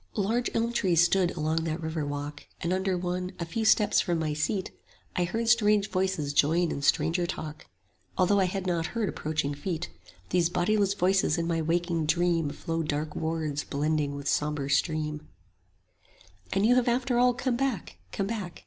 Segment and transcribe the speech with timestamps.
[0.15, 4.17] Large elm trees stood along that river walk; And under one, a few steps from
[4.17, 4.71] my seat,
[5.15, 7.67] I heard strange voices join in stranger talk,
[8.17, 12.49] Although I had not heard approaching feet: 10 These bodiless voices in my waking dream
[12.49, 15.27] Flowed dark words blending with sombre stream:
[16.51, 18.59] And you have after all come back; come back.